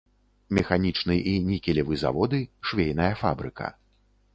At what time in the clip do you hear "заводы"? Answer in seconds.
2.07-2.43